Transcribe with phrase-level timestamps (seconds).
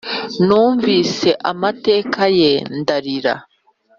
[0.47, 3.35] Numvise amateka ye ndarira